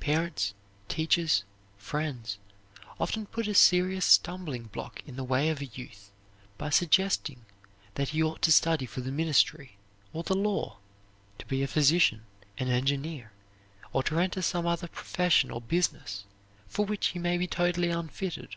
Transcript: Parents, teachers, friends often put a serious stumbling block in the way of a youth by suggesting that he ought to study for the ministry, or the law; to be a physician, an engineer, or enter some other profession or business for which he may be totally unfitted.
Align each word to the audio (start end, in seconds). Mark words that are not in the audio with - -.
Parents, 0.00 0.52
teachers, 0.88 1.44
friends 1.78 2.36
often 3.00 3.24
put 3.24 3.48
a 3.48 3.54
serious 3.54 4.04
stumbling 4.04 4.64
block 4.64 5.02
in 5.06 5.16
the 5.16 5.24
way 5.24 5.48
of 5.48 5.62
a 5.62 5.64
youth 5.64 6.10
by 6.58 6.68
suggesting 6.68 7.46
that 7.94 8.10
he 8.10 8.22
ought 8.22 8.42
to 8.42 8.52
study 8.52 8.84
for 8.84 9.00
the 9.00 9.10
ministry, 9.10 9.78
or 10.12 10.24
the 10.24 10.36
law; 10.36 10.76
to 11.38 11.46
be 11.46 11.62
a 11.62 11.66
physician, 11.66 12.20
an 12.58 12.68
engineer, 12.68 13.32
or 13.94 14.04
enter 14.20 14.42
some 14.42 14.66
other 14.66 14.88
profession 14.88 15.50
or 15.50 15.62
business 15.62 16.26
for 16.68 16.84
which 16.84 17.06
he 17.06 17.18
may 17.18 17.38
be 17.38 17.46
totally 17.46 17.88
unfitted. 17.88 18.56